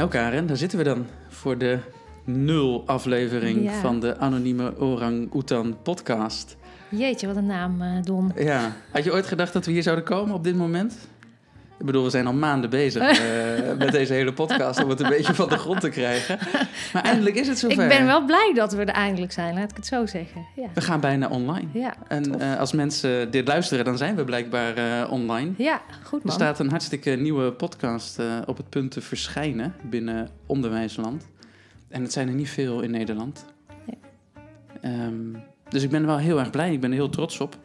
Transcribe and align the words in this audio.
Nou 0.00 0.12
Karen, 0.12 0.46
daar 0.46 0.56
zitten 0.56 0.78
we 0.78 0.84
dan 0.84 1.06
voor 1.28 1.58
de 1.58 1.78
nul 2.24 2.82
aflevering 2.86 3.62
Ja. 3.62 3.80
van 3.80 4.00
de 4.00 4.18
anonieme 4.18 4.78
Orang 4.78 5.34
Oetan 5.34 5.76
podcast. 5.82 6.56
Jeetje, 6.88 7.26
wat 7.26 7.36
een 7.36 7.46
naam, 7.46 7.82
eh, 7.82 8.02
Don. 8.02 8.32
Ja, 8.36 8.72
had 8.92 9.04
je 9.04 9.12
ooit 9.12 9.26
gedacht 9.26 9.52
dat 9.52 9.66
we 9.66 9.72
hier 9.72 9.82
zouden 9.82 10.04
komen 10.04 10.34
op 10.34 10.44
dit 10.44 10.56
moment? 10.56 11.08
Ik 11.80 11.86
bedoel, 11.86 12.04
we 12.04 12.10
zijn 12.10 12.26
al 12.26 12.32
maanden 12.32 12.70
bezig 12.70 13.02
eh, 13.20 13.76
met 13.78 13.92
deze 13.92 14.12
hele 14.12 14.32
podcast 14.32 14.82
om 14.84 14.90
het 14.90 15.00
een 15.00 15.08
beetje 15.08 15.34
van 15.34 15.48
de 15.48 15.58
grond 15.58 15.80
te 15.80 15.88
krijgen. 15.88 16.38
Maar 16.92 17.02
eindelijk 17.04 17.36
is 17.36 17.48
het 17.48 17.58
zover. 17.58 17.82
Ik 17.82 17.88
ben 17.88 18.06
wel 18.06 18.24
blij 18.24 18.52
dat 18.54 18.72
we 18.72 18.80
er 18.84 18.88
eindelijk 18.94 19.32
zijn, 19.32 19.54
laat 19.54 19.70
ik 19.70 19.76
het 19.76 19.86
zo 19.86 20.06
zeggen. 20.06 20.46
Ja, 20.56 20.68
We 20.74 20.80
gaan 20.80 21.00
bijna 21.00 21.28
online. 21.28 21.68
ja, 21.72 21.94
En 22.08 22.40
eh, 22.40 22.58
als 22.58 22.72
mensen 22.72 23.30
dit 23.30 23.48
luisteren, 23.48 23.84
dan 23.84 23.96
zijn 23.98 24.16
we 24.16 24.24
blijkbaar 24.24 24.74
eh, 24.76 25.12
online. 25.12 25.52
ja 25.56 25.80
goed 26.02 26.20
Er 26.20 26.26
man. 26.26 26.34
staat 26.34 26.58
een 26.58 26.70
hartstikke 26.70 27.10
nieuwe 27.10 27.52
podcast 27.52 28.18
op 28.46 28.56
het 28.56 28.68
punt 28.68 28.90
te 28.90 29.00
verschijnen 29.00 29.74
binnen 29.82 30.28
onderwijsland. 30.46 31.28
En 31.88 32.02
het 32.02 32.12
zijn 32.12 32.28
er 32.28 32.34
niet 32.34 32.50
veel 32.50 32.80
in 32.80 32.90
Nederland. 32.90 33.44
Nee. 33.86 33.98
Ehm, 34.80 35.40
dus 35.68 35.82
ik 35.82 35.90
ben 35.90 36.06
wel 36.06 36.18
heel 36.18 36.38
erg 36.38 36.50
blij. 36.50 36.72
Ik 36.72 36.80
ben 36.80 36.90
er 36.90 36.96
heel 36.96 37.08
trots 37.10 37.40
op. 37.40 37.56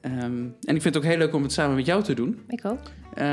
Ehm, 0.00 0.14
en 0.62 0.74
ik 0.74 0.82
vind 0.82 0.84
het 0.84 0.96
ook 0.96 1.04
heel 1.04 1.18
leuk 1.18 1.34
om 1.34 1.42
het 1.42 1.52
samen 1.52 1.76
met 1.76 1.86
jou 1.86 2.02
te 2.02 2.14
doen. 2.14 2.40
Ik 2.48 2.64
ook. 2.64 2.78
Eh, 3.14 3.24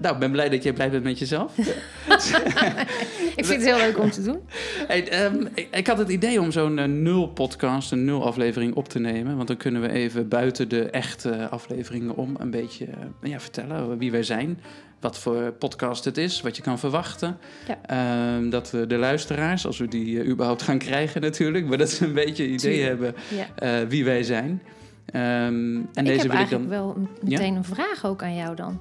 nou, 0.00 0.12
ik 0.14 0.18
ben 0.18 0.30
blij 0.30 0.48
dat 0.48 0.62
jij 0.62 0.72
blij 0.72 0.90
bent 0.90 1.04
met 1.04 1.18
jezelf. 1.18 1.52
Ik 3.36 3.44
vind 3.44 3.62
het 3.62 3.64
heel 3.64 3.76
leuk 3.86 3.98
om 3.98 4.10
te 4.10 4.22
doen. 4.22 4.38
Hey, 4.86 5.08
ehm, 5.08 5.46
ik, 5.54 5.68
ik 5.70 5.86
had 5.86 5.98
het 5.98 6.08
idee 6.08 6.40
om 6.40 6.50
zo'n 6.52 6.78
eh, 6.78 6.84
nul 6.84 7.28
podcast, 7.28 7.92
een 7.92 8.04
nul 8.04 8.24
aflevering 8.26 8.74
op 8.74 8.88
te 8.88 8.98
nemen. 8.98 9.36
Want 9.36 9.48
dan 9.48 9.56
kunnen 9.56 9.80
we 9.80 9.90
even 9.90 10.28
buiten 10.28 10.68
de 10.68 10.90
echte 10.90 11.48
afleveringen 11.48 12.16
om 12.16 12.34
een 12.38 12.50
beetje 12.50 12.84
eh, 12.84 13.30
ja, 13.30 13.40
vertellen 13.40 13.98
wie 13.98 14.10
wij 14.10 14.22
zijn. 14.22 14.60
Wat 15.00 15.18
voor 15.18 15.52
podcast 15.52 16.04
het 16.04 16.16
is, 16.16 16.40
wat 16.40 16.56
je 16.56 16.62
kan 16.62 16.78
verwachten. 16.78 17.36
Ja. 17.68 17.78
Ehm, 17.86 18.50
dat 18.50 18.70
we 18.70 18.86
de 18.86 18.96
luisteraars, 18.96 19.66
als 19.66 19.78
we 19.78 19.88
die 19.88 20.24
überhaupt 20.24 20.62
gaan 20.62 20.78
krijgen 20.78 21.20
natuurlijk, 21.20 21.66
maar 21.66 21.78
dat 21.78 21.90
ze 21.90 22.04
een 22.04 22.12
beetje 22.12 22.44
een 22.44 22.52
idee 22.52 22.82
hebben 22.82 23.14
Ja. 23.56 23.86
wie 23.86 24.04
wij 24.04 24.22
zijn. 24.22 24.62
Ehm, 25.06 25.22
en 25.24 25.86
ik 25.94 26.04
deze 26.04 26.10
heb 26.10 26.20
wil 26.20 26.30
ik 26.30 26.36
eigenlijk 26.36 26.70
dan. 26.70 26.82
wel 26.84 27.08
meteen 27.22 27.54
een 27.54 27.64
vraag 27.64 28.04
ook 28.06 28.22
aan 28.22 28.34
jou 28.34 28.56
dan. 28.56 28.80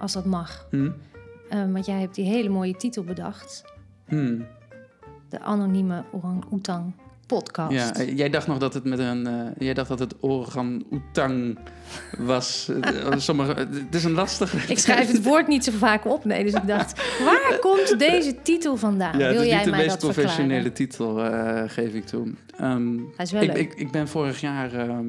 Als 0.00 0.12
dat 0.12 0.24
mag. 0.24 0.66
Hm? 0.70 0.90
Eh, 1.48 1.72
want 1.72 1.86
jij 1.86 2.00
hebt 2.00 2.14
die 2.14 2.24
hele 2.24 2.48
mooie 2.48 2.76
titel 2.76 3.04
bedacht. 3.04 3.64
Hm. 4.06 4.40
De 5.28 5.40
anonieme 5.40 6.04
orang-oetang 6.12 6.94
podcast. 7.36 7.72
Ja, 7.72 7.94
eh, 7.94 8.16
jij 8.16 8.30
dacht 8.30 8.46
nog 8.46 8.58
dat 8.58 8.74
het 8.74 8.84
met 8.84 8.98
een. 8.98 9.26
eh, 9.26 9.34
jij 9.58 9.74
dacht 9.74 9.88
dat 9.88 9.98
het 9.98 10.14
organ-oetang 10.20 11.58
was. 12.18 12.68
Eh, 12.80 13.16
sommige, 13.16 13.54
het 13.54 13.94
is 13.94 14.04
een 14.04 14.12
lastige. 14.12 14.56
Ik 14.72 14.78
schrijf 14.78 15.12
het 15.12 15.22
woord 15.22 15.46
niet 15.46 15.64
zo 15.64 15.72
vaak 15.78 16.04
op, 16.04 16.24
nee. 16.24 16.44
Dus 16.44 16.52
ik 16.52 16.66
dacht, 16.66 17.02
waar 17.24 17.58
komt 17.60 17.98
deze 17.98 18.34
titel 18.42 18.76
vandaan? 18.76 19.18
Ja, 19.18 19.24
het 19.24 19.32
Wil 19.32 19.42
is 19.42 19.48
jij 19.48 19.56
niet 19.56 19.64
de 19.64 19.70
mij 19.70 19.78
meest 19.80 20.00
dat 20.00 20.12
professionele 20.12 20.72
titel, 20.72 21.14
geef 21.66 21.94
ik 21.94 22.04
toe. 22.06 22.26
Ehm, 22.58 22.96
Hij 23.16 23.24
is 23.24 23.32
wel 23.32 23.42
ik, 23.42 23.48
leuk. 23.52 23.56
ik, 23.56 23.74
ik 23.74 23.90
ben 23.90 24.08
vorig 24.08 24.40
jaar 24.40 24.72
ehm, 24.74 25.06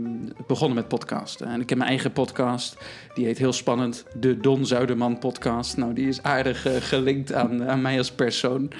begonnen 0.47 0.75
met 0.75 0.87
podcasten. 0.87 1.47
En 1.47 1.61
ik 1.61 1.69
heb 1.69 1.77
mijn 1.77 1.89
eigen 1.89 2.11
podcast. 2.11 2.77
Die 3.13 3.25
heet 3.25 3.37
heel 3.37 3.53
spannend 3.53 4.05
de 4.19 4.37
Don 4.37 4.65
Zuiderman 4.65 5.17
podcast. 5.19 5.77
Nou, 5.77 5.93
die 5.93 6.07
is 6.07 6.23
aardig 6.23 6.67
gelinkt 6.79 7.33
aan, 7.33 7.69
aan 7.69 7.81
mij 7.81 7.97
als 7.97 8.11
persoon. 8.11 8.71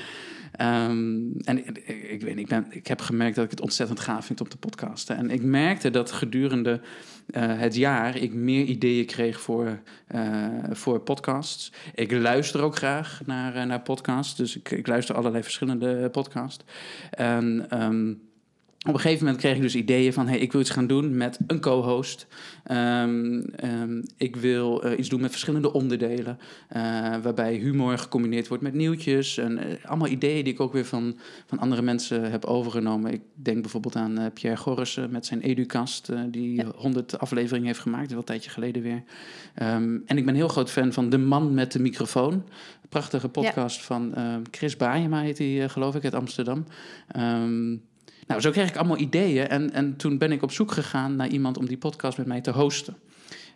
Ehm, 0.62 1.32
en 1.44 1.58
ik, 2.12 2.22
weet 2.22 2.38
ik, 2.38 2.48
ben, 2.48 2.66
ik 2.70 2.88
heb 2.88 3.02
gemerkt 3.02 3.36
dat 3.36 3.46
ik 3.46 3.52
het 3.52 3.62
ontzettend 3.62 4.00
gaaf 4.00 4.26
vind 4.26 4.42
om 4.42 4.50
te 4.50 4.58
podcasten. 4.58 5.18
En 5.18 5.30
ik 5.30 5.42
merkte 5.42 5.90
dat 5.90 6.12
gedurende 6.12 6.82
eh, 7.32 7.60
het 7.60 7.76
jaar 7.76 8.18
ik 8.18 8.34
meer 8.34 8.66
ideeën 8.66 9.06
kreeg 9.06 9.42
voor, 9.42 9.80
eh, 10.08 10.48
voor 10.72 11.00
podcasts. 11.00 11.72
Ik 11.96 12.12
luister 12.12 12.62
ook 12.62 12.76
graag 12.76 13.22
naar, 13.26 13.56
eh, 13.56 13.64
naar 13.64 13.82
podcasts. 13.82 14.36
Dus 14.36 14.58
ik, 14.58 14.72
ik 14.72 14.88
luister 14.88 15.16
allerlei 15.16 15.44
verschillende 15.44 16.10
podcasts. 16.10 16.66
En 17.10 17.66
ehm, 17.70 18.14
op 18.88 18.94
een 18.94 19.00
gegeven 19.00 19.26
moment 19.26 19.42
kreeg 19.42 19.56
ik 19.56 19.62
dus 19.62 19.76
ideeën 19.76 20.14
van... 20.14 20.28
hey, 20.28 20.38
ik 20.38 20.52
wil 20.52 20.62
iets 20.62 20.70
gaan 20.70 20.88
doen 20.88 21.18
met 21.18 21.40
een 21.48 21.60
co-host. 21.60 22.28
Ehm, 22.64 23.40
ehm, 23.40 24.02
ik 24.18 24.36
wil 24.36 24.84
eh, 24.84 25.00
iets 25.00 25.10
doen 25.10 25.22
met 25.22 25.32
verschillende 25.32 25.74
onderdelen... 25.74 26.40
eh, 26.68 26.82
waarbij 27.22 27.56
humor 27.56 27.98
gecombineerd 27.98 28.48
wordt 28.48 28.64
met 28.64 28.74
nieuwtjes. 28.74 29.38
En 29.38 29.58
eh, 29.58 29.86
allemaal 29.86 30.08
ideeën 30.08 30.44
die 30.44 30.54
ik 30.54 30.60
ook 30.60 30.74
weer 30.74 30.86
van, 30.86 31.18
van 31.46 31.60
andere 31.60 31.82
mensen 31.82 32.32
heb 32.32 32.46
overgenomen. 32.46 33.14
Ik 33.14 33.22
denk 33.34 33.62
bijvoorbeeld 33.62 33.96
aan 33.96 34.32
Pierre 34.34 34.60
Gorrissen 34.60 35.12
met 35.12 35.26
zijn 35.26 35.42
Educast... 35.42 36.12
die 36.32 36.56
Ja. 36.56 36.72
100 36.76 37.20
afleveringen 37.20 37.68
heeft 37.68 37.80
gemaakt, 37.80 38.10
wel 38.10 38.20
een 38.20 38.26
tijdje 38.26 38.50
geleden 38.50 38.82
weer. 38.82 39.04
Ehm, 39.54 39.98
en 40.06 40.18
ik 40.18 40.26
ben 40.26 40.36
heel 40.36 40.48
groot 40.48 40.72
fan 40.72 40.94
van 40.94 41.10
De 41.10 41.18
Man 41.18 41.54
met 41.54 41.72
de 41.72 41.80
Microfoon. 41.80 42.44
Prachtige 42.92 43.30
podcast 43.30 43.82
van 43.82 44.14
Chris 44.52 44.78
Baayema 44.78 45.22
heet 45.22 45.38
hij, 45.38 45.64
eh, 45.64 45.70
geloof 45.70 45.96
ik, 45.96 46.04
uit 46.04 46.14
Amsterdam. 46.14 46.66
Nou, 48.32 48.44
zo 48.44 48.52
kreeg 48.52 48.70
ik 48.70 48.76
allemaal 48.76 48.98
ideeën. 48.98 49.48
En, 49.48 49.74
en 49.74 49.96
toen 49.96 50.18
ben 50.18 50.32
ik 50.32 50.42
op 50.44 50.52
zoek 50.52 50.72
gegaan 50.72 51.16
naar 51.16 51.28
iemand 51.28 51.58
om 51.58 51.66
die 51.66 51.78
podcast 51.78 52.18
met 52.18 52.28
mij 52.28 52.42
te 52.42 52.52
hosten. 52.52 52.96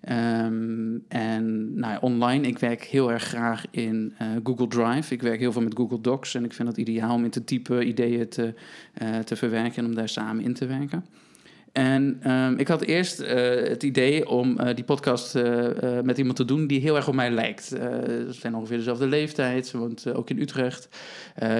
Ehm, 0.02 0.98
en 1.08 1.74
nou, 1.80 1.94
ja, 1.94 1.98
online, 2.02 2.48
ik 2.48 2.60
werk 2.60 2.84
heel 2.84 3.12
erg 3.12 3.24
graag 3.24 3.66
in 3.72 4.14
eh, 4.18 4.28
Google 4.44 4.68
Drive. 4.68 5.14
Ik 5.14 5.22
werk 5.22 5.40
heel 5.40 5.52
veel 5.52 5.62
met 5.62 5.76
Google 5.76 6.02
Docs. 6.02 6.36
En 6.36 6.44
ik 6.44 6.54
vind 6.54 6.68
het 6.68 6.78
ideaal 6.78 7.16
om 7.16 7.24
in 7.24 7.30
te 7.30 7.44
typen, 7.44 7.88
ideeën 7.88 8.30
te, 8.30 8.54
eh, 8.94 9.20
te 9.20 9.36
verwerken 9.36 9.76
en 9.76 9.86
om 9.86 9.96
daar 9.96 10.10
samen 10.10 10.44
in 10.44 10.54
te 10.54 10.66
werken. 10.66 11.06
En 11.76 12.18
ehm, 12.22 12.54
ik 12.58 12.68
had 12.68 12.82
eerst 12.82 13.20
eh, 13.20 13.70
het 13.70 13.84
idee 13.84 14.30
om 14.30 14.60
eh, 14.60 14.76
die 14.76 14.84
podcast 14.84 15.36
eh, 15.36 15.68
met 16.04 16.18
iemand 16.18 16.36
te 16.36 16.46
doen 16.46 16.68
die 16.68 16.82
heel 16.82 16.96
erg 16.96 17.08
op 17.08 17.14
mij 17.14 17.32
lijkt. 17.32 17.64
Ze 17.64 18.28
zijn 18.30 18.56
ongeveer 18.56 18.78
dezelfde 18.78 19.08
leeftijd, 19.08 19.68
ze 19.68 19.78
woont 19.78 20.14
ook 20.14 20.30
in 20.30 20.40
Utrecht, 20.40 20.90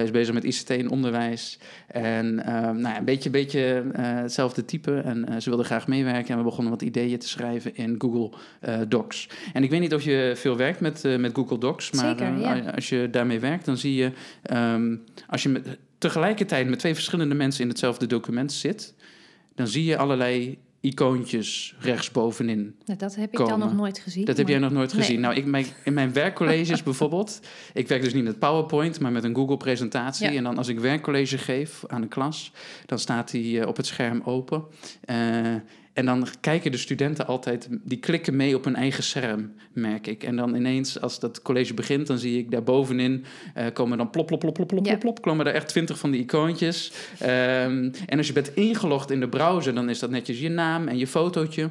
is 0.02 0.10
bezig 0.10 0.34
met 0.34 0.44
ICT 0.44 0.70
en 0.70 0.90
onderwijs. 0.90 1.58
En 1.86 2.44
ehm, 2.44 2.62
nou 2.62 2.94
ja, 2.94 2.98
een 2.98 3.04
beetje, 3.04 3.30
beetje 3.30 3.84
hetzelfde 3.96 4.64
type. 4.64 5.00
En 5.00 5.42
ze 5.42 5.48
wilde 5.48 5.64
graag 5.64 5.86
meewerken 5.86 6.30
en 6.30 6.38
we 6.38 6.44
begonnen 6.44 6.72
wat 6.72 6.82
ideeën 6.82 7.18
te 7.18 7.28
schrijven 7.28 7.76
in 7.76 7.94
Google 7.98 8.30
Docs. 8.88 9.28
En 9.52 9.62
ik 9.62 9.70
weet 9.70 9.80
niet 9.80 9.94
of 9.94 10.02
je 10.02 10.32
veel 10.36 10.56
werkt 10.56 10.80
met, 10.80 11.02
met 11.18 11.34
Google 11.34 11.58
Docs, 11.58 11.90
maar 11.90 12.18
Zeker, 12.18 12.38
ja. 12.38 12.70
als 12.74 12.88
je 12.88 13.08
daarmee 13.10 13.40
werkt, 13.40 13.64
dan 13.64 13.76
zie 13.76 13.94
je 13.94 14.12
ehm, 14.42 14.96
als 15.26 15.42
je 15.42 15.48
met, 15.48 15.78
tegelijkertijd 15.98 16.68
met 16.68 16.78
twee 16.78 16.94
verschillende 16.94 17.34
mensen 17.34 17.62
in 17.62 17.68
hetzelfde 17.68 18.06
document 18.06 18.52
zit, 18.52 18.94
dan 19.56 19.66
zie 19.66 19.84
je 19.84 19.96
allerlei 19.96 20.58
icoontjes 20.80 21.74
rechtsbovenin. 21.78 22.76
Nou, 22.84 22.98
dat 22.98 23.14
heb 23.14 23.32
ik 23.32 23.38
dan 23.46 23.58
nog 23.58 23.74
nooit 23.74 23.98
gezien. 23.98 24.24
Dat 24.24 24.36
heb 24.36 24.48
jij 24.48 24.58
nog 24.58 24.70
nooit 24.72 24.92
Nee. 24.92 25.02
gezien. 25.02 25.20
Nou, 25.20 25.34
ik, 25.34 25.44
mijn, 25.44 25.66
in 25.84 25.94
mijn 25.94 26.12
werkcolleges 26.12 26.82
bijvoorbeeld, 26.90 27.40
ik 27.72 27.88
werk 27.88 28.02
dus 28.02 28.14
niet 28.14 28.24
met 28.24 28.38
PowerPoint, 28.38 29.00
maar 29.00 29.12
met 29.12 29.24
een 29.24 29.34
Google-presentatie. 29.34 30.30
Ja. 30.30 30.36
En 30.36 30.44
dan 30.44 30.58
als 30.58 30.68
ik 30.68 30.80
werkcollege 30.80 31.38
geef 31.38 31.84
aan 31.86 32.00
de 32.00 32.08
klas, 32.08 32.52
dan 32.86 32.98
staat 32.98 33.30
die 33.30 33.60
eh, 33.60 33.68
op 33.68 33.76
het 33.76 33.86
scherm 33.86 34.22
open. 34.24 34.64
Eh, 35.04 35.54
en 35.96 36.06
dan 36.06 36.26
kijken 36.40 36.70
de 36.70 36.76
studenten 36.78 37.26
altijd, 37.26 37.68
die 37.70 37.98
klikken 37.98 38.36
mee 38.36 38.56
op 38.56 38.64
hun 38.64 38.76
eigen 38.76 39.02
scherm, 39.02 39.52
merk 39.72 40.06
ik. 40.06 40.22
En 40.22 40.36
dan 40.36 40.54
ineens, 40.54 41.00
als 41.00 41.20
dat 41.20 41.42
college 41.42 41.74
begint, 41.74 42.06
dan 42.06 42.18
zie 42.18 42.38
ik 42.38 42.50
daar 42.50 42.62
bovenin 42.62 43.24
eh, 43.54 43.64
komen 43.72 43.98
dan 43.98 44.10
plop, 44.10 44.26
plop, 44.26 44.40
plop, 44.40 44.54
plop, 44.54 44.68
plop, 44.68 44.86
Ja. 44.86 44.96
plop, 44.96 45.22
komen 45.22 45.46
er 45.46 45.54
echt 45.54 45.68
twintig 45.68 45.98
van 45.98 46.10
die 46.10 46.20
icoontjes. 46.20 46.92
Ehm, 47.18 47.90
en 48.06 48.18
als 48.18 48.26
je 48.26 48.32
bent 48.32 48.54
ingelogd 48.54 49.10
in 49.10 49.20
de 49.20 49.28
browser, 49.28 49.74
dan 49.74 49.88
is 49.88 49.98
dat 49.98 50.10
netjes 50.10 50.40
je 50.40 50.48
naam 50.48 50.88
en 50.88 50.98
je 50.98 51.06
fotootje. 51.06 51.68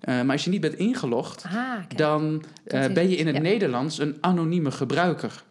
Eh, 0.00 0.22
maar 0.22 0.32
als 0.32 0.44
je 0.44 0.50
niet 0.50 0.60
bent 0.60 0.74
ingelogd, 0.74 1.44
Ah, 1.46 1.72
dan 1.96 2.42
eh, 2.64 2.86
ben 2.92 3.08
je 3.10 3.16
in 3.16 3.26
het 3.26 3.36
ja. 3.36 3.42
Nederlands 3.42 3.98
een 3.98 4.16
anonieme 4.20 4.70
gebruiker. 4.70 5.42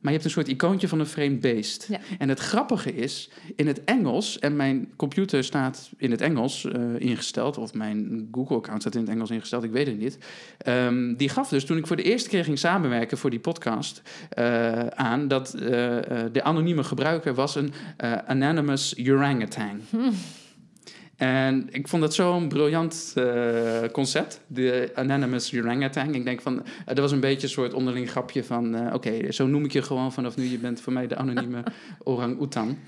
Maar 0.00 0.12
je 0.12 0.18
hebt 0.18 0.24
een 0.24 0.30
soort 0.30 0.48
icoontje 0.48 0.88
van 0.88 1.00
een 1.00 1.06
vreemd 1.06 1.40
beest. 1.40 1.86
Ja. 1.88 1.98
En 2.18 2.28
het 2.28 2.38
grappige 2.38 2.94
is, 2.94 3.30
in 3.56 3.66
het 3.66 3.84
Engels, 3.84 4.38
en 4.38 4.56
mijn 4.56 4.88
computer 4.96 5.44
staat 5.44 5.90
in 5.96 6.10
het 6.10 6.20
Engels 6.20 6.64
eh, 6.64 6.80
ingesteld, 6.98 7.58
of 7.58 7.74
mijn 7.74 8.28
Google-account 8.32 8.80
staat 8.80 8.94
in 8.94 9.00
het 9.00 9.10
Engels 9.10 9.30
ingesteld, 9.30 9.64
ik 9.64 9.70
weet 9.70 9.86
het 9.86 9.98
niet. 9.98 10.18
Ehm, 10.58 11.14
die 11.14 11.28
gaf 11.28 11.48
dus, 11.48 11.64
toen 11.64 11.76
ik 11.76 11.86
voor 11.86 11.96
de 11.96 12.02
eerste 12.02 12.28
keer 12.28 12.44
ging 12.44 12.58
samenwerken 12.58 13.18
voor 13.18 13.30
die 13.30 13.40
podcast, 13.40 14.02
eh, 14.28 14.86
aan 14.86 15.28
dat 15.28 15.54
eh, 15.54 15.60
de 16.32 16.42
anonieme 16.42 16.84
gebruiker 16.84 17.34
was 17.34 17.54
een 17.54 17.72
anonymous 18.26 18.94
orangutan. 19.08 19.80
En 21.18 21.68
ik 21.70 21.88
vond 21.88 22.02
dat 22.02 22.14
zo'n 22.14 22.48
briljant 22.48 23.12
eh, 23.14 23.88
concept, 23.92 24.40
de 24.46 24.90
Anonymous 24.94 25.54
Orangutan. 25.54 26.14
Ik 26.14 26.24
denk 26.24 26.40
van, 26.40 26.62
eh, 26.64 26.86
dat 26.86 26.98
was 26.98 27.12
een 27.12 27.20
beetje 27.20 27.42
een 27.42 27.52
soort 27.52 27.74
onderling 27.74 28.10
grapje 28.10 28.44
van... 28.44 28.74
eh, 28.74 28.94
oké, 28.94 29.32
zo 29.32 29.46
noem 29.46 29.64
ik 29.64 29.72
je 29.72 29.82
gewoon 29.82 30.12
vanaf 30.12 30.36
nu. 30.36 30.44
Je 30.44 30.58
bent 30.58 30.80
voor 30.80 30.92
mij 30.92 31.06
de 31.06 31.16
anonieme 31.16 31.62
orang-oetan. 32.04 32.78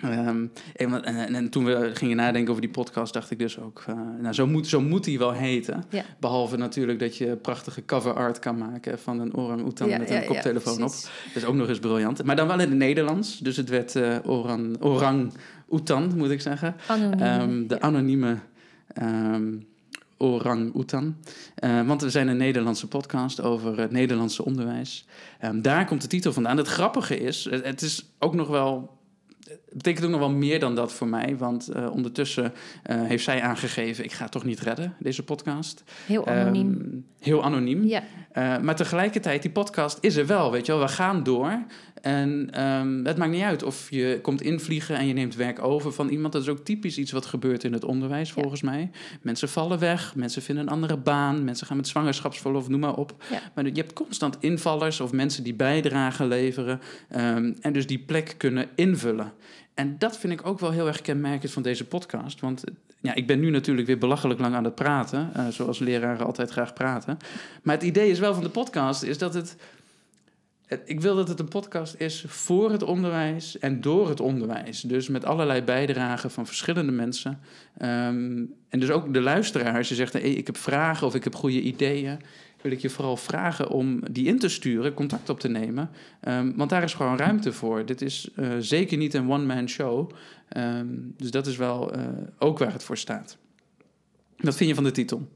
Ehm, 0.00 0.46
en, 0.74 1.50
toen 1.50 1.64
we 1.64 1.90
gingen 1.94 2.16
nadenken 2.16 2.50
over 2.50 2.62
die 2.62 2.70
podcast, 2.70 3.12
dacht 3.12 3.30
ik 3.30 3.38
dus 3.38 3.58
ook... 3.58 3.84
eh, 3.86 3.94
nou, 4.20 4.34
zo 4.34 4.46
moet, 4.46 4.66
zo 4.66 4.80
moet 4.80 5.04
die 5.04 5.18
wel 5.18 5.32
heten. 5.32 5.84
Ja. 5.88 6.04
Behalve 6.20 6.56
natuurlijk 6.56 6.98
dat 6.98 7.16
je 7.16 7.36
prachtige 7.36 7.84
cover 7.84 8.14
art 8.14 8.38
kan 8.38 8.58
maken 8.58 8.98
van 8.98 9.20
een 9.20 9.34
orang-oetan 9.36 9.88
Ja, 9.88 9.98
met 9.98 10.10
een 10.10 10.20
ja, 10.20 10.26
koptelefoon 10.26 10.82
op. 10.82 10.90
Dat 10.90 11.10
is 11.34 11.44
ook 11.44 11.54
nog 11.54 11.68
eens 11.68 11.78
briljant. 11.78 12.24
Maar 12.24 12.36
dan 12.36 12.46
wel 12.46 12.60
in 12.60 12.68
het 12.68 12.78
Nederlands. 12.78 13.38
Dus 13.38 13.56
het 13.56 13.68
werd 13.68 13.96
eh, 13.96 14.16
orang, 14.24 14.80
orang-oetan, 14.80 16.12
moet 16.16 16.30
ik 16.30 16.40
zeggen. 16.40 16.76
Anoniem. 16.86 17.20
Ehm, 17.20 17.66
de 17.66 17.80
anonieme 17.80 18.38
ehm 18.86 19.54
Orang 20.22 20.74
Oetan. 20.74 21.16
Uh, 21.64 21.86
want 21.86 22.02
we 22.02 22.10
zijn 22.10 22.28
een 22.28 22.36
Nederlandse 22.36 22.88
podcast 22.88 23.40
over 23.40 23.78
het 23.78 23.90
Nederlandse 23.90 24.44
onderwijs. 24.44 25.06
Um, 25.44 25.62
daar 25.62 25.86
komt 25.86 26.02
de 26.02 26.06
titel 26.06 26.32
vandaan. 26.32 26.56
Het 26.56 26.68
grappige 26.68 27.18
is, 27.18 27.48
het 27.50 27.82
is 27.82 28.12
ook 28.18 28.34
nog 28.34 28.48
wel 28.48 28.98
betekent 29.72 30.04
ook 30.04 30.10
nog 30.10 30.20
wel 30.20 30.30
meer 30.30 30.60
dan 30.60 30.74
dat 30.74 30.92
voor 30.92 31.08
mij. 31.08 31.36
Want 31.36 31.70
uh, 31.76 31.90
ondertussen 31.92 32.44
uh, 32.44 33.02
heeft 33.02 33.24
zij 33.24 33.42
aangegeven: 33.42 34.04
ik 34.04 34.12
ga 34.12 34.22
het 34.22 34.32
toch 34.32 34.44
niet 34.44 34.60
redden, 34.60 34.94
deze 34.98 35.24
podcast. 35.24 35.84
Heel 36.06 36.26
anoniem. 36.26 36.68
Um, 36.68 37.06
heel 37.20 37.44
anoniem. 37.44 37.84
Ja. 37.84 38.02
Uh, 38.34 38.58
maar 38.58 38.76
tegelijkertijd, 38.76 39.42
die 39.42 39.50
podcast 39.50 39.98
is 40.00 40.16
er 40.16 40.26
wel, 40.26 40.50
weet 40.50 40.66
je 40.66 40.72
wel. 40.72 40.80
We 40.80 40.88
gaan 40.88 41.22
door. 41.22 41.64
En 42.02 42.62
um, 42.62 43.06
het 43.06 43.16
maakt 43.16 43.30
niet 43.30 43.42
uit 43.42 43.62
of 43.62 43.90
je 43.90 44.18
komt 44.22 44.42
invliegen 44.42 44.96
en 44.96 45.06
je 45.06 45.12
neemt 45.12 45.34
werk 45.34 45.64
over 45.64 45.92
van 45.92 46.08
iemand. 46.08 46.32
Dat 46.32 46.42
is 46.42 46.48
ook 46.48 46.64
typisch 46.64 46.98
iets 46.98 47.12
wat 47.12 47.26
gebeurt 47.26 47.64
in 47.64 47.72
het 47.72 47.84
onderwijs, 47.84 48.32
volgens 48.32 48.62
mij. 48.62 48.90
Mensen 49.20 49.48
vallen 49.48 49.78
weg, 49.78 50.14
mensen 50.14 50.42
vinden 50.42 50.64
een 50.64 50.72
andere 50.72 50.96
baan, 50.96 51.44
mensen 51.44 51.66
gaan 51.66 51.76
met 51.76 51.88
zwangerschapsverlof, 51.88 52.68
noem 52.68 52.80
maar 52.80 52.96
op. 52.96 53.24
Ja. 53.30 53.40
Maar 53.54 53.64
je 53.64 53.72
hebt 53.72 53.92
constant 53.92 54.36
invallers 54.40 55.00
of 55.00 55.12
mensen 55.12 55.44
die 55.44 55.54
bijdragen 55.54 56.28
leveren 56.28 56.80
um, 57.16 57.56
en 57.60 57.72
dus 57.72 57.86
die 57.86 57.98
plek 57.98 58.34
kunnen 58.36 58.68
invullen. 58.74 59.32
En 59.74 59.98
dat 59.98 60.18
vind 60.18 60.32
ik 60.32 60.46
ook 60.46 60.60
wel 60.60 60.70
heel 60.70 60.86
erg 60.86 61.00
kenmerkend 61.00 61.52
van 61.52 61.62
deze 61.62 61.84
podcast. 61.84 62.40
Want 62.40 62.64
ja, 63.00 63.14
ik 63.14 63.26
ben 63.26 63.40
nu 63.40 63.50
natuurlijk 63.50 63.86
weer 63.86 63.98
belachelijk 63.98 64.40
lang 64.40 64.54
aan 64.54 64.64
het 64.64 64.74
praten, 64.74 65.30
uh, 65.36 65.48
zoals 65.48 65.78
leraren 65.78 66.26
altijd 66.26 66.50
graag 66.50 66.72
praten. 66.72 67.16
Maar 67.62 67.74
het 67.74 67.84
idee 67.84 68.10
is 68.10 68.18
wel 68.18 68.34
van 68.34 68.42
de 68.42 68.48
podcast 68.48 69.02
is 69.02 69.18
dat 69.18 69.34
het 69.34 69.56
ik 70.84 71.00
wil 71.00 71.16
dat 71.16 71.28
het 71.28 71.40
een 71.40 71.48
podcast 71.48 71.94
is 71.98 72.24
voor 72.26 72.70
het 72.70 72.82
onderwijs 72.82 73.58
en 73.58 73.80
door 73.80 74.08
het 74.08 74.20
onderwijs. 74.20 74.80
Dus 74.80 75.08
met 75.08 75.24
allerlei 75.24 75.62
bijdragen 75.62 76.30
van 76.30 76.46
verschillende 76.46 76.92
mensen. 76.92 77.40
Um, 77.82 78.54
en 78.68 78.80
dus 78.80 78.90
ook 78.90 79.14
de 79.14 79.20
luisteraar, 79.20 79.76
als 79.76 79.88
je 79.88 79.94
zegt: 79.94 80.12
hey, 80.12 80.22
ik 80.22 80.46
heb 80.46 80.56
vragen 80.56 81.06
of 81.06 81.14
ik 81.14 81.24
heb 81.24 81.34
goede 81.34 81.60
ideeën, 81.60 82.18
wil 82.62 82.72
ik 82.72 82.80
je 82.80 82.90
vooral 82.90 83.16
vragen 83.16 83.68
om 83.68 84.12
die 84.12 84.26
in 84.26 84.38
te 84.38 84.48
sturen, 84.48 84.94
contact 84.94 85.28
op 85.28 85.40
te 85.40 85.48
nemen. 85.48 85.90
Um, 86.28 86.56
want 86.56 86.70
daar 86.70 86.82
is 86.82 86.94
gewoon 86.94 87.16
ruimte 87.16 87.52
voor. 87.52 87.86
Dit 87.86 88.02
is 88.02 88.30
uh, 88.36 88.52
zeker 88.58 88.96
niet 88.96 89.14
een 89.14 89.30
one-man 89.30 89.68
show. 89.68 90.10
Um, 90.56 91.14
dus 91.16 91.30
dat 91.30 91.46
is 91.46 91.56
wel 91.56 91.96
uh, 91.96 92.06
ook 92.38 92.58
waar 92.58 92.72
het 92.72 92.84
voor 92.84 92.98
staat. 92.98 93.36
Wat 94.36 94.56
vind 94.56 94.68
je 94.68 94.74
van 94.74 94.84
de 94.84 94.90
titel? 94.90 95.28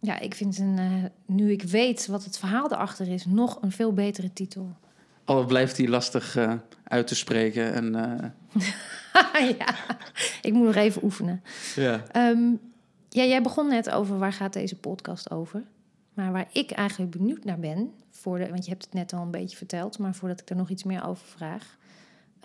Ja, 0.00 0.18
ik 0.18 0.34
vind 0.34 0.58
een, 0.58 0.78
uh, 0.78 1.04
nu 1.26 1.50
ik 1.50 1.62
weet 1.62 2.06
wat 2.06 2.24
het 2.24 2.38
verhaal 2.38 2.72
erachter 2.72 3.08
is, 3.08 3.24
nog 3.24 3.58
een 3.60 3.72
veel 3.72 3.92
betere 3.92 4.32
titel. 4.32 4.76
Al 5.24 5.44
blijft 5.44 5.76
die 5.76 5.88
lastig 5.88 6.36
uit 6.84 7.06
te 7.06 7.14
spreken. 7.14 7.72
En, 7.72 7.92
ja, 9.58 9.74
ik 10.42 10.52
moet 10.52 10.66
nog 10.66 10.74
even 10.74 11.04
oefenen. 11.04 11.42
Ja. 11.74 12.02
Um, 12.16 12.60
ja, 13.08 13.24
jij 13.24 13.42
begon 13.42 13.68
net 13.68 13.90
over 13.90 14.18
waar 14.18 14.32
gaat 14.32 14.52
deze 14.52 14.76
podcast 14.76 15.30
over. 15.30 15.62
Maar 16.20 16.32
waar 16.32 16.48
ik 16.52 16.70
eigenlijk 16.70 17.10
benieuwd 17.10 17.44
naar 17.44 17.58
ben, 17.58 17.92
voor 18.10 18.38
de, 18.38 18.48
want 18.48 18.64
je 18.64 18.70
hebt 18.70 18.84
het 18.84 18.94
net 18.94 19.12
al 19.12 19.22
een 19.22 19.30
beetje 19.30 19.56
verteld, 19.56 19.98
maar 19.98 20.14
voordat 20.14 20.40
ik 20.40 20.50
er 20.50 20.56
nog 20.56 20.68
iets 20.68 20.84
meer 20.84 21.06
over 21.06 21.26
vraag. 21.26 21.76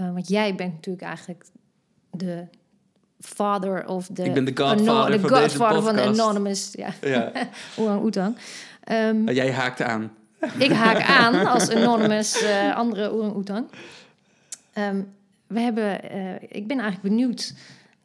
Uh, 0.02 0.14
want 0.14 0.28
jij 0.28 0.56
bent 0.56 0.74
natuurlijk 0.74 1.06
eigenlijk 1.06 1.46
de 2.12 2.46
father 3.20 3.88
of 3.88 4.08
the... 4.14 4.24
Ik 4.24 4.34
ben 4.34 4.46
de 4.46 4.58
godfather, 4.58 5.22
de 5.22 5.28
van, 5.28 5.30
godfather 5.30 5.82
van 5.82 5.96
deze 5.96 6.22
Anonymous. 6.22 6.72
Ja, 6.72 6.94
ja. 7.02 7.32
orang-oetang. 7.78 8.38
Um, 8.92 9.30
jij 9.30 9.52
haakt 9.52 9.82
aan. 9.82 10.12
Ik 10.58 10.72
haak 10.72 11.02
aan 11.22 11.46
als 11.46 11.70
Anonymous 11.70 12.44
uh, 12.44 12.76
andere 12.76 13.12
orang-oetang. 13.12 13.68
Um, 14.78 15.14
we 15.48 15.60
hebben... 15.60 16.16
Uh, 16.16 16.34
ik 16.50 16.68
ben 16.68 16.80
eigenlijk 16.80 17.02
benieuwd 17.02 17.54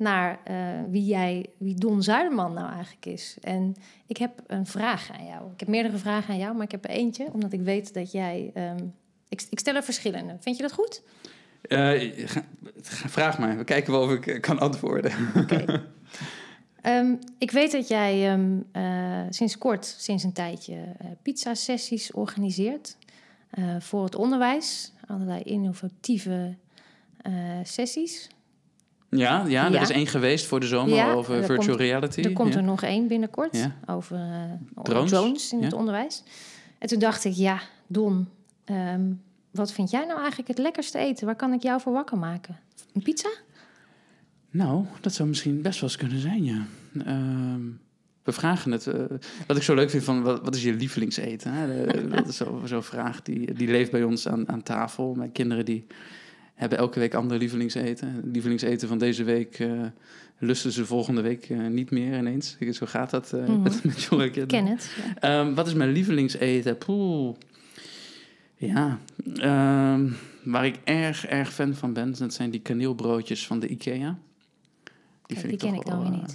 naar 0.01 0.41
uh, 0.51 0.57
wie 0.91 1.05
jij, 1.05 1.47
wie 1.57 1.75
Don 1.75 2.03
Zuiderman 2.03 2.53
nou 2.53 2.73
eigenlijk 2.73 3.07
is. 3.07 3.37
En 3.41 3.77
ik 4.07 4.17
heb 4.17 4.43
een 4.47 4.67
vraag 4.67 5.11
aan 5.13 5.27
jou. 5.27 5.53
Ik 5.53 5.61
heb 5.61 5.69
meerdere 5.69 5.97
vragen 5.97 6.35
aan 6.35 6.41
jou, 6.41 6.55
maar 6.55 6.65
ik 6.65 6.71
heb 6.71 6.85
er 6.85 6.91
eentje, 6.91 7.29
omdat 7.33 7.53
ik 7.53 7.61
weet 7.61 7.95
dat 7.95 8.13
jij. 8.13 8.51
Um, 8.55 8.95
ik, 9.29 9.47
ik, 9.51 9.59
stel 9.59 9.75
er 9.75 9.83
verschillende. 9.83 10.37
Vind 10.41 10.57
je 10.57 10.63
dat 10.63 10.73
goed? 10.73 11.03
Uh, 11.69 12.13
vraag 13.07 13.39
maar. 13.39 13.57
We 13.57 13.65
kijken 13.65 13.93
wel 13.93 14.03
of 14.03 14.13
ik 14.13 14.41
kan 14.41 14.59
antwoorden. 14.59 15.13
Okay. 15.37 15.83
um, 16.99 17.19
ik 17.39 17.51
weet 17.51 17.73
dat 17.73 17.89
jij 17.89 18.33
um, 18.33 18.65
uh, 18.73 19.23
sinds 19.31 19.59
kort, 19.59 19.95
sinds 19.99 20.25
een 20.25 20.33
tijdje, 20.33 20.79
pizza-sessies 21.23 22.13
organiseert 22.13 22.97
voor 23.79 24.05
het 24.05 24.15
onderwijs. 24.15 24.93
Allerlei 25.07 25.43
innovatieve 25.43 26.57
sessies. 27.63 28.29
Ja, 29.11 29.45
ja, 29.47 29.65
er 29.67 29.73
Ja. 29.73 29.81
is 29.81 29.91
één 29.91 30.07
geweest 30.07 30.47
voor 30.47 30.61
de 30.61 30.67
zomer 30.67 30.95
Ja, 30.95 31.13
over 31.13 31.35
er 31.35 31.45
virtual 31.45 31.67
komt- 31.67 31.79
reality. 31.81 32.21
Er 32.21 32.33
komt 32.33 32.53
ja. 32.53 32.59
er 32.59 32.65
nog 32.65 32.83
één 32.83 33.07
binnenkort 33.09 33.69
over 33.87 34.17
eh, 34.17 34.83
Drones, 34.83 35.53
in 35.53 35.63
het 35.63 35.73
onderwijs. 35.73 36.23
En 36.79 36.89
toen 36.89 36.99
dacht 36.99 37.25
ik, 37.25 37.33
ja, 37.33 37.61
Don, 37.87 38.29
ehm, 38.65 39.01
wat 39.51 39.73
vind 39.73 39.91
jij 39.91 40.05
nou 40.07 40.19
eigenlijk 40.19 40.49
het 40.49 40.59
lekkerste 40.59 40.99
eten? 40.99 41.27
Waar 41.27 41.37
kan 41.37 41.53
ik 41.53 41.63
jou 41.63 41.81
voor 41.81 41.93
wakker 41.93 42.19
maken? 42.19 42.59
Een 42.95 43.03
pizza? 43.03 43.29
Nou, 44.51 44.85
dat 45.01 45.15
zou 45.15 45.29
misschien 45.29 45.63
best 45.63 45.81
wel 45.81 45.89
eens 45.91 45.99
kunnen 45.99 46.19
zijn, 46.19 46.45
ja. 46.45 46.67
Ehm, 47.07 47.61
we 48.23 48.33
vragen 48.33 48.73
het. 48.73 48.87
eh, 48.87 49.05
wat 49.47 49.57
ik 49.57 49.63
zo 49.63 49.75
leuk 49.75 49.91
vind 49.91 50.05
van 50.05 50.23
wat, 50.23 50.41
wat 50.45 50.55
is 50.55 50.63
je 50.63 50.73
lievelingseten? 50.75 51.53
Hè? 51.53 51.87
Dat 52.09 52.29
is 52.29 52.37
zo- 52.37 52.61
zo'n 52.65 52.83
vraag 52.83 53.23
die, 53.23 53.55
die 53.55 53.69
leeft 53.69 53.91
bij 53.91 54.03
ons 54.03 54.29
aan, 54.29 54.49
aan 54.49 54.63
tafel. 54.63 55.15
Mijn 55.15 55.33
kinderen 55.33 55.65
die 55.65 55.87
hebben 56.61 56.79
elke 56.79 56.99
week 56.99 57.15
ander 57.15 57.39
lievelingseten. 57.39 58.21
Lievelingseten 58.33 58.89
van 58.89 58.99
deze 58.99 59.25
week 59.25 59.59
eh, 59.59 59.83
lusten 60.39 60.73
ze 60.73 60.87
volgende 60.87 61.21
week 61.21 61.51
eh, 61.51 61.67
niet 61.67 61.91
meer 61.91 62.19
ineens. 62.19 62.57
Zo 62.71 62.87
gaat 62.87 63.11
dat 63.11 63.33
Mhm. 63.33 63.63
met, 63.63 63.85
met 63.85 64.03
jonge 64.03 64.25
Ik 64.25 64.33
kinderen. 64.33 64.65
ken 64.65 64.73
het. 64.73 64.95
Ja. 65.21 65.41
Ehm, 65.41 65.55
wat 65.55 65.67
is 65.67 65.75
mijn 65.75 65.93
lievelingseten? 65.93 66.79
Poeh. 66.79 67.37
Ja, 68.57 68.99
ehm, 69.35 70.09
waar 70.45 70.67
ik 70.67 70.79
erg, 70.85 71.27
erg 71.27 71.53
fan 71.53 71.75
van 71.75 71.93
ben, 71.93 72.15
dat 72.19 72.35
zijn 72.35 72.51
die 72.51 72.61
kaneelbroodjes 72.61 73.47
van 73.47 73.61
de 73.61 73.69
IKEA. 73.69 74.19
Kijk, 75.27 75.41
vind 75.41 75.49
die 75.49 75.59
ken 75.59 75.69
toch 75.71 75.81
ik 75.81 75.87
dan 75.87 76.03
wel, 76.03 76.11
weer 76.11 76.21
eh, 76.21 76.29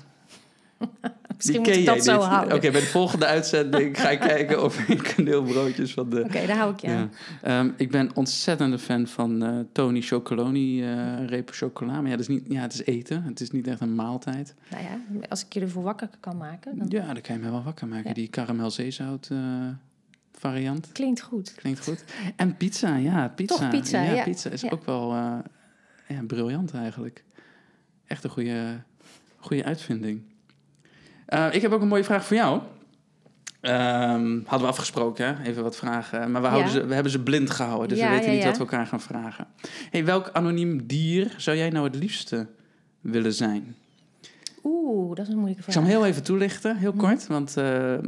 Die 1.38 1.62
Misschien 1.62 1.76
moet 1.76 1.90
ik 1.90 1.96
dat 1.96 2.04
zo 2.04 2.18
niet. 2.18 2.26
houden. 2.26 2.56
Oké, 2.56 2.72
bij 2.72 2.80
de 2.80 2.86
volgende 2.86 3.26
uitzending 3.26 4.00
ga 4.02 4.10
ik 4.10 4.20
kijken 4.36 4.64
of 4.64 4.80
ik 4.90 5.14
kaneelbroodjes 5.16 5.94
van 5.94 6.10
de... 6.10 6.24
Oké, 6.24 6.46
daar 6.46 6.58
hou 6.58 6.74
ik 6.74 6.80
je 6.80 6.88
aan. 6.88 7.12
Ja. 7.44 7.60
Ehm, 7.60 7.72
ik 7.78 7.92
ben 7.92 8.10
ontzettende 8.14 8.80
fan 8.80 9.08
van 9.08 9.44
eh, 9.44 9.60
Tony 9.72 10.02
Chocoloni, 10.02 10.86
reep 11.26 11.50
chocola. 11.54 11.94
Maar 11.94 12.04
ja, 12.04 12.10
dat 12.10 12.20
is 12.20 12.28
niet, 12.28 12.44
ja, 12.48 12.62
het 12.62 12.74
is 12.74 12.86
eten. 12.86 13.24
Het 13.24 13.40
is 13.40 13.52
niet 13.52 13.68
echt 13.68 13.82
een 13.82 13.96
maaltijd. 13.96 14.56
Nou 14.70 14.84
ja, 14.84 15.20
als 15.30 15.46
ik 15.46 15.54
je 15.54 15.60
ervoor 15.60 15.84
wakker 15.84 16.10
kan 16.20 16.38
maken, 16.38 16.78
dan 16.78 16.88
Ja, 16.90 17.06
dan 17.14 17.22
kan 17.22 17.36
je 17.36 17.42
me 17.42 17.52
wel 17.52 17.64
wakker 17.64 17.88
maken. 17.88 18.08
Ja. 18.08 18.14
Die 18.14 18.28
karamel 18.28 18.72
zeezout 18.72 19.28
eh, 19.32 19.40
variant. 20.32 20.92
klinkt 20.92 21.22
goed. 21.22 21.54
Klinkt 21.56 21.84
goed. 21.84 22.04
En 22.36 22.58
pizza, 22.58 22.96
ja, 22.96 23.28
pizza. 23.36 23.58
Toch 23.58 23.70
pizza, 23.70 24.02
ja. 24.02 24.24
pizza 24.24 24.50
is 24.50 24.72
ook 24.72 24.86
wel 24.86 25.14
ja, 26.08 26.24
briljant 26.28 26.74
eigenlijk. 26.74 27.24
Echt 28.08 28.24
een 28.24 28.30
goede, 28.30 28.82
goede 29.38 29.64
uitvinding. 29.64 30.22
Eh, 31.26 31.48
ik 31.52 31.62
heb 31.62 31.72
ook 31.72 31.82
een 31.82 31.88
mooie 31.88 32.04
vraag 32.04 32.26
voor 32.26 32.36
jou. 32.38 32.62
Ehm, 33.62 34.40
hadden 34.46 34.60
we 34.62 34.74
afgesproken, 34.74 35.26
hè? 35.38 35.44
even 35.50 35.64
wat 35.64 35.76
vragen. 35.76 36.32
Maar 36.32 36.42
we, 36.42 36.48
houden 36.48 36.72
Ja. 36.74 36.80
ze, 36.80 36.86
we 36.86 36.94
hebben 36.94 37.12
ze 37.12 37.20
blind 37.24 37.50
gehouden, 37.50 37.88
dus 37.90 37.98
Ja, 37.98 38.06
we 38.10 38.16
weten 38.16 38.30
ja, 38.30 38.36
niet 38.36 38.46
wat 38.46 38.54
we 38.54 38.60
elkaar 38.60 38.88
gaan 38.88 39.02
vragen. 39.02 39.48
Hey, 39.92 40.06
welk 40.06 40.30
anoniem 40.34 40.86
dier 40.88 41.34
zou 41.38 41.58
jij 41.58 41.70
nou 41.70 41.86
het 41.86 41.96
liefste 41.96 42.48
willen 43.02 43.34
zijn? 43.34 43.76
Oeh, 44.64 45.16
dat 45.16 45.26
is 45.26 45.34
een 45.34 45.40
moeilijke 45.40 45.58
Ik 45.66 45.72
vraag. 45.72 45.74
zal 45.84 45.84
hem 45.84 45.92
heel 46.02 46.06
even 46.12 46.24
toelichten, 46.24 46.78
heel 46.78 46.92
Mhm. 46.92 47.00
kort. 47.00 47.28
Want 47.28 47.58
eh, 47.58 47.94
eh, 47.94 48.02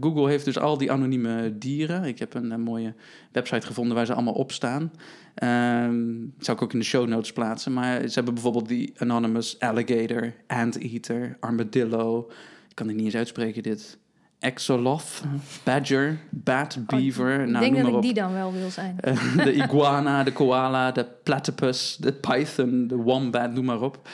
Google 0.00 0.28
heeft 0.28 0.44
dus 0.44 0.58
al 0.58 0.78
die 0.78 0.92
anonieme 0.92 1.58
dieren. 1.58 2.04
Ik 2.04 2.18
heb 2.18 2.34
een, 2.34 2.60
mooie 2.60 2.94
website 3.32 3.66
gevonden 3.66 3.96
waar 3.96 4.06
ze 4.06 4.14
allemaal 4.14 4.34
op 4.34 4.52
staan. 4.52 4.92
Ehm 5.34 5.94
zou 6.38 6.56
ik 6.56 6.62
ook 6.62 6.72
in 6.72 6.78
de 6.78 6.84
show 6.84 7.08
notes 7.08 7.32
plaatsen. 7.32 7.72
Maar 7.72 8.08
ze 8.08 8.14
hebben 8.14 8.34
bijvoorbeeld 8.34 8.68
die 8.68 8.92
anonymous 8.98 9.58
alligator, 9.58 10.32
anteater, 10.46 11.36
armadillo. 11.40 12.30
Ik 12.70 12.76
kan 12.76 12.86
het 12.86 12.96
niet 12.96 13.04
eens 13.04 13.14
uitspreken 13.14 13.62
dit. 13.62 13.98
Axoloth, 14.40 15.22
badger, 15.64 16.18
bat, 16.30 16.78
beaver. 16.86 17.36
Oh, 17.36 17.42
ik 17.44 17.48
nou, 17.50 17.64
denk 17.70 17.84
dat 17.84 17.94
ik 17.94 18.02
die 18.02 18.14
dan 18.14 18.32
wel 18.32 18.52
wil 18.52 18.70
zijn. 18.70 18.96
Eh, 19.00 19.36
de 19.44 19.52
iguana, 19.52 20.22
de 20.22 20.32
koala, 20.32 20.92
de 20.92 21.06
platypus, 21.22 21.96
de 22.00 22.12
python, 22.12 22.86
de 22.88 22.96
wombat, 22.96 23.52
noem 23.52 23.64
maar 23.64 23.80
op. 23.82 24.08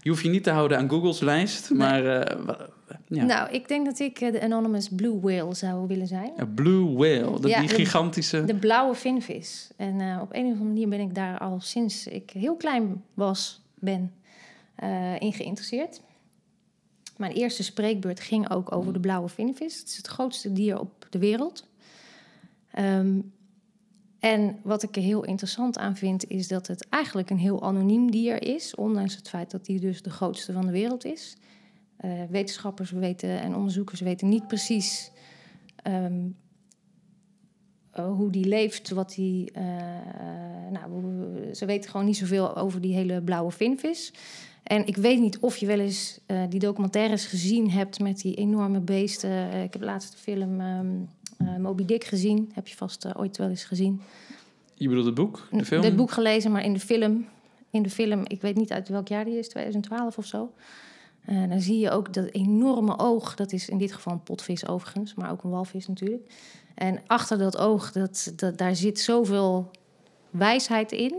Je 0.00 0.10
hoeft 0.10 0.22
je 0.22 0.28
niet 0.28 0.42
te 0.42 0.50
houden 0.50 0.78
aan 0.78 0.88
Google's 0.88 1.20
lijst, 1.20 1.70
Nee. 1.70 1.78
maar 1.78 2.02
wa- 2.44 2.68
ja. 3.08 3.24
Nou, 3.24 3.50
ik 3.50 3.68
denk 3.68 3.86
dat 3.86 3.98
ik 3.98 4.20
eh, 4.20 4.32
de 4.32 4.42
Anonymous 4.42 4.88
Blue 4.88 5.20
Whale 5.20 5.54
zou 5.54 5.86
willen 5.86 6.06
zijn. 6.06 6.32
Een 6.36 6.54
blue 6.54 6.84
whale, 6.94 7.48
Ja, 7.48 7.58
die 7.60 7.68
de- 7.68 7.74
gigantische... 7.74 8.44
De 8.44 8.54
blauwe 8.54 8.94
vinvis. 8.94 9.70
En 9.76 9.94
op 10.20 10.28
een 10.32 10.44
of 10.44 10.50
andere 10.50 10.64
manier 10.64 10.88
ben 10.88 11.00
ik 11.00 11.14
daar 11.14 11.38
al 11.38 11.60
sinds 11.60 12.06
ik 12.06 12.30
heel 12.30 12.56
klein 12.56 13.02
was, 13.14 13.62
ben, 13.74 14.12
in 15.18 15.32
geïnteresseerd. 15.32 16.00
Mijn 17.16 17.32
eerste 17.32 17.62
spreekbeurt 17.62 18.20
ging 18.20 18.50
ook 18.50 18.72
over 18.72 18.92
de 18.92 19.00
blauwe 19.00 19.28
vinvis. 19.28 19.78
Het 19.78 19.88
is 19.88 19.96
het 19.96 20.06
grootste 20.06 20.52
dier 20.52 20.80
op 20.80 21.06
de 21.10 21.18
wereld. 21.18 21.66
Ehm, 22.70 23.20
en 24.20 24.58
wat 24.62 24.82
ik 24.82 24.96
er 24.96 25.02
heel 25.02 25.24
interessant 25.24 25.78
aan 25.78 25.96
vind, 25.96 26.28
is 26.28 26.48
dat 26.48 26.66
het 26.66 26.88
eigenlijk 26.88 27.30
een 27.30 27.38
heel 27.38 27.62
anoniem 27.62 28.10
dier 28.10 28.42
is. 28.42 28.74
Ondanks 28.74 29.16
het 29.16 29.28
feit 29.28 29.50
dat 29.50 29.66
hij 29.66 29.78
dus 29.78 30.02
de 30.02 30.10
grootste 30.10 30.52
van 30.52 30.66
de 30.66 30.72
wereld 30.72 31.04
is. 31.04 31.36
eh, 31.96 32.10
wetenschappers 32.30 32.90
weten 32.90 33.40
en 33.40 33.54
onderzoekers 33.54 34.00
weten 34.00 34.28
niet 34.28 34.46
precies 34.46 35.10
ehm, 35.82 36.28
eh, 37.90 38.06
hoe 38.06 38.30
die 38.30 38.44
leeft, 38.44 38.90
wat 38.90 39.14
die. 39.14 39.50
eh, 39.50 39.64
nou, 40.70 41.54
ze 41.54 41.66
weten 41.66 41.90
gewoon 41.90 42.06
niet 42.06 42.16
zoveel 42.16 42.56
over 42.56 42.80
die 42.80 42.94
hele 42.94 43.22
blauwe 43.22 43.50
vinvis. 43.50 44.12
En 44.66 44.86
ik 44.86 44.96
weet 44.96 45.20
niet 45.20 45.38
of 45.38 45.56
je 45.56 45.66
wel 45.66 45.78
eens 45.78 46.18
eh, 46.26 46.42
die 46.48 46.60
documentaires 46.60 47.26
gezien 47.26 47.70
hebt 47.70 47.98
met 47.98 48.20
die 48.20 48.34
enorme 48.34 48.80
beesten. 48.80 49.30
Eh, 49.30 49.62
ik 49.62 49.72
heb 49.72 49.82
laatst 49.82 50.12
de 50.12 50.18
film 50.18 50.60
ehm, 50.60 50.86
eh, 51.38 51.56
Moby 51.56 51.84
Dick 51.84 52.04
gezien. 52.04 52.50
Heb 52.54 52.68
je 52.68 52.76
vast 52.76 53.16
ooit 53.16 53.36
wel 53.36 53.48
eens 53.48 53.64
gezien. 53.64 54.00
Je 54.74 54.88
bedoelt 54.88 55.06
het 55.06 55.14
boek, 55.14 55.48
de 55.50 55.64
film? 55.64 55.82
Het 55.82 55.96
boek 55.96 56.10
gelezen, 56.10 56.52
maar 56.52 56.64
in 56.64 56.72
de 56.72 56.80
film. 56.80 57.26
In 57.70 57.82
de 57.82 57.90
film, 57.90 58.22
ik 58.26 58.40
weet 58.40 58.56
niet 58.56 58.72
uit 58.72 58.88
welk 58.88 59.08
jaar 59.08 59.24
die 59.24 59.38
is, 59.38 59.48
2012 59.48 60.18
of 60.18 60.26
zo. 60.26 60.52
Dan 61.48 61.60
zie 61.60 61.78
je 61.78 61.90
ook 61.90 62.14
dat 62.14 62.28
enorme 62.30 62.98
oog. 62.98 63.34
Dat 63.34 63.52
is 63.52 63.68
in 63.68 63.78
dit 63.78 63.92
geval 63.92 64.12
een 64.12 64.22
potvis 64.22 64.66
overigens, 64.66 65.14
maar 65.14 65.30
ook 65.30 65.44
een 65.44 65.50
walvis 65.50 65.86
natuurlijk. 65.86 66.32
En 66.74 67.00
achter 67.06 67.38
dat 67.38 67.58
oog, 67.58 67.92
dat, 67.92 68.32
dat, 68.36 68.58
daar 68.58 68.76
zit 68.76 69.00
zoveel 69.00 69.70
wijsheid 70.30 70.92
in. 70.92 71.14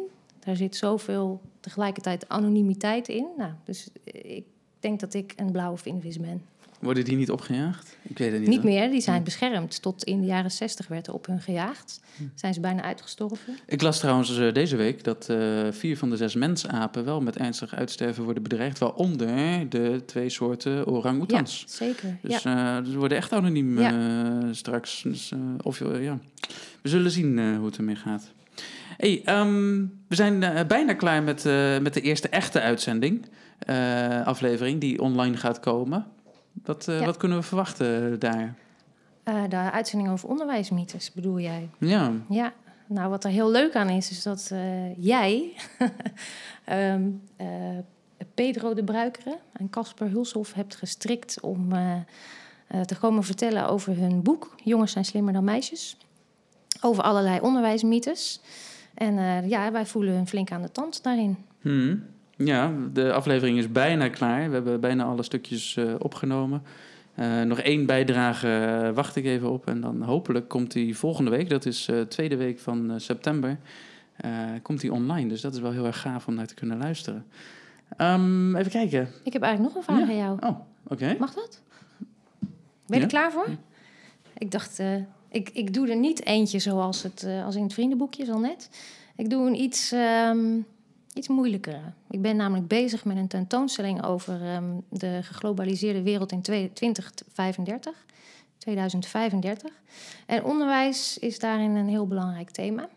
Daar 0.48 0.56
zit 0.56 0.76
zoveel 0.76 1.42
tegelijkertijd 1.60 2.30
anonimiteit 2.30 3.08
in. 3.08 3.26
Nou, 3.38 3.52
dus 3.64 3.88
ik 4.04 4.44
denk 4.80 5.00
dat 5.00 5.14
ik 5.14 5.34
een 5.36 5.52
blauwe 5.52 5.78
vinvis 5.78 6.20
ben. 6.20 6.42
Worden 6.80 7.06
die 7.06 7.18
niet 7.18 7.32
opgejaagd? 7.32 7.98
Ik 8.02 8.18
weet 8.18 8.32
het 8.32 8.40
niet. 8.40 8.50
Niet 8.50 8.58
hoor. 8.62 8.66
meer, 8.72 8.90
die 8.90 9.02
zijn 9.02 9.18
Hm. 9.18 9.24
beschermd. 9.24 9.82
Tot 9.82 10.04
in 10.04 10.20
de 10.22 10.26
jaren 10.28 10.52
60 10.52 10.88
werd 10.88 11.08
er 11.08 11.14
op 11.14 11.26
hun 11.26 11.42
gejaagd. 11.42 12.00
Zijn 12.36 12.54
ze 12.54 12.60
bijna 12.60 12.82
uitgestorven. 12.82 13.58
Ik 13.66 13.82
las 13.82 14.00
trouwens 14.00 14.38
eh, 14.40 14.54
deze 14.54 14.76
week 14.76 15.04
dat 15.04 15.30
eh, 15.30 15.68
vier 15.72 15.98
van 15.98 16.10
de 16.10 16.18
zes 16.18 16.36
mensapen 16.36 17.06
wel 17.06 17.22
met 17.22 17.38
ernstig 17.38 17.74
uitsterven 17.76 18.24
worden 18.24 18.44
bedreigd. 18.44 18.78
Waaronder 18.80 19.70
de 19.70 20.02
twee 20.06 20.30
soorten 20.30 20.86
orang-oetans. 20.88 21.60
Ja, 21.68 21.68
zeker. 21.74 22.18
Dus 22.22 22.44
ja. 22.44 22.78
eh, 22.80 22.86
ze 22.92 22.98
worden 22.98 23.18
echt 23.18 23.34
anoniem 23.34 23.78
eh, 23.78 24.48
straks. 24.52 25.02
Dus, 25.04 25.32
eh, 25.32 25.40
of, 25.64 25.82
eh, 25.82 26.04
ja. 26.04 26.20
We 26.82 26.90
zullen 26.90 27.12
zien 27.12 27.40
eh, 27.40 27.56
hoe 27.58 27.66
het 27.66 27.78
ermee 27.78 27.96
gaat. 27.96 28.32
Hey, 28.98 29.22
ehm, 29.26 29.86
we 30.08 30.16
zijn 30.16 30.44
eh, 30.44 30.66
bijna 30.68 30.94
klaar 30.94 31.24
met, 31.24 31.46
eh, 31.46 31.78
met 31.80 31.94
de 31.94 32.02
eerste 32.02 32.30
echte 32.30 32.62
uitzending. 32.62 33.26
eh, 33.58 34.26
aflevering 34.28 34.80
die 34.82 35.02
online 35.02 35.38
gaat 35.38 35.60
komen. 35.60 36.06
Wat, 36.64 36.86
Ja. 36.86 37.06
wat 37.06 37.18
kunnen 37.18 37.38
we 37.38 37.44
verwachten 37.44 38.20
daar? 38.20 38.56
De 39.24 39.56
uitzending 39.72 40.12
over 40.12 40.30
onderwijsmythes 40.30 41.12
bedoel 41.14 41.40
jij? 41.40 41.70
Ja, 41.80 42.12
Ja, 42.30 42.54
nou 42.88 43.10
wat 43.10 43.24
er 43.24 43.30
heel 43.30 43.52
leuk 43.52 43.76
aan 43.76 43.90
is, 43.90 44.10
is 44.12 44.24
dat 44.24 44.52
jij, 44.98 45.54
ehm, 46.66 47.10
eh, 47.36 47.48
Pedro 48.34 48.74
de 48.74 48.84
Bruikere 48.84 49.38
en 49.54 49.70
Casper 49.70 50.10
Hulshoff 50.10 50.54
hebt 50.54 50.76
gestrikt 50.76 51.40
om 51.42 51.70
te 52.86 52.96
komen 53.00 53.24
vertellen 53.24 53.70
over 53.70 53.96
hun 53.98 54.22
boek 54.24 54.56
Jongens 54.64 54.92
zijn 54.92 55.06
slimmer 55.06 55.34
dan 55.34 55.44
meisjes. 55.44 55.98
Over 56.82 57.04
allerlei 57.04 57.40
onderwijsmythes. 57.40 58.42
En 58.98 59.18
eh, 59.18 59.50
ja, 59.50 59.72
wij 59.72 59.86
voelen 59.86 60.14
hun 60.14 60.28
flink 60.28 60.52
aan 60.52 60.62
de 60.62 60.72
tand 60.72 61.04
daarin. 61.04 61.38
Hmm. 61.62 62.04
Ja, 62.38 62.74
de 62.94 63.14
aflevering 63.14 63.58
is 63.58 63.72
bijna 63.72 64.10
klaar. 64.10 64.48
We 64.48 64.54
hebben 64.54 64.80
bijna 64.80 65.04
alle 65.04 65.24
stukjes 65.24 65.78
eh, 65.78 65.94
opgenomen. 66.00 66.62
Eh, 67.16 67.42
nog 67.42 67.60
één 67.60 67.86
bijdrage 67.86 68.92
wacht 68.94 69.16
ik 69.16 69.26
even 69.26 69.52
op. 69.52 69.68
En 69.68 69.82
dan 69.82 70.02
hopelijk 70.02 70.48
komt 70.48 70.72
die 70.72 70.98
volgende 70.98 71.32
week, 71.32 71.50
dat 71.50 71.66
is 71.66 71.86
de 71.86 72.06
tweede 72.10 72.36
week 72.36 72.60
van 72.60 73.00
september, 73.00 73.58
komt 74.62 74.82
die 74.82 74.92
online. 74.94 75.30
Dus 75.30 75.42
dat 75.42 75.54
is 75.54 75.60
wel 75.60 75.72
heel 75.72 75.86
erg 75.86 76.02
gaaf 76.02 76.28
om 76.28 76.34
naar 76.34 76.48
te 76.48 76.54
kunnen 76.54 76.78
luisteren. 76.78 77.26
Ehm, 77.98 78.56
even 78.56 78.72
kijken. 78.72 79.10
Ik 79.24 79.34
heb 79.34 79.42
eigenlijk 79.42 79.76
nog 79.76 79.88
een 79.88 79.94
vraag 79.94 80.08
Ja. 80.08 80.14
aan 80.14 80.18
jou. 80.20 80.38
Oh, 80.54 80.60
oké. 80.88 81.16
Mag 81.20 81.34
dat? 81.34 81.62
Ben 82.40 82.50
je 82.86 82.96
Ja. 82.96 83.02
er 83.02 83.08
klaar 83.08 83.32
voor? 83.32 83.48
Ik 84.38 84.52
dacht, 84.52 84.82
ik, 85.30 85.50
ik 85.50 85.74
doe 85.74 85.90
er 85.90 85.96
niet 85.96 86.26
eentje 86.26 86.60
zoals 86.60 87.04
het, 87.04 87.24
eh, 87.24 87.46
als 87.46 87.56
in 87.56 87.64
het 87.64 87.74
vriendenboekje, 87.74 88.26
zo 88.26 88.40
net. 88.40 88.70
Ik 89.16 89.30
doe 89.30 89.48
een 89.48 89.62
iets, 89.62 89.92
ehm, 89.92 90.60
iets 91.14 91.28
moeilijkere. 91.28 91.82
Ik 92.10 92.22
ben 92.22 92.36
namelijk 92.36 92.68
bezig 92.68 93.06
met 93.06 93.18
een 93.18 93.28
tentoonstelling 93.28 94.04
over 94.04 94.42
ehm, 94.42 94.80
de 94.90 95.20
geglobaliseerde 95.24 96.02
wereld 96.02 96.32
in 96.32 96.42
twee- 96.42 96.74
2035. 96.74 98.06
2035. 98.58 99.72
En 100.26 100.44
onderwijs 100.44 101.18
is 101.18 101.40
daarin 101.40 101.76
een 101.76 101.88
heel 101.88 102.08
belangrijk 102.08 102.50
thema. 102.50 102.90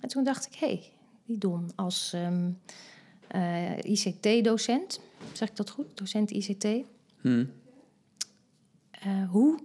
En 0.00 0.08
toen 0.08 0.24
dacht 0.24 0.46
ik, 0.46 0.54
hé, 0.54 0.66
hey, 0.66 0.82
die 1.24 1.38
Don 1.38 1.70
als 1.74 2.12
ehm, 2.12 2.50
eh, 3.26 3.78
ICT-docent, 3.78 5.00
zeg 5.32 5.48
ik 5.48 5.56
dat 5.56 5.70
goed? 5.70 5.86
Docent 5.94 6.30
ICT. 6.30 6.66
Hmm. 7.20 7.50
Eh, 8.90 9.30
hoe 9.30 9.58